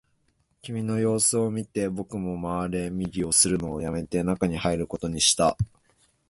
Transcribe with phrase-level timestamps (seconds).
[0.63, 5.55] 君の様子を見て、僕も回れ右をするのをやめて、中に入ることにした